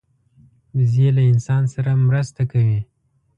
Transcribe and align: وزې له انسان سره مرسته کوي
وزې 0.75 1.07
له 1.15 1.23
انسان 1.31 1.63
سره 1.73 1.91
مرسته 2.07 2.41
کوي 2.51 2.79